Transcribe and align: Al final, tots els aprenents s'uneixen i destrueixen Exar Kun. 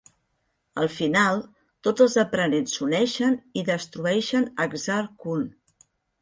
Al 0.83 0.87
final, 0.93 1.41
tots 1.87 2.03
els 2.05 2.15
aprenents 2.21 2.73
s'uneixen 2.79 3.37
i 3.61 3.65
destrueixen 3.69 4.49
Exar 4.67 4.99
Kun. 5.27 5.47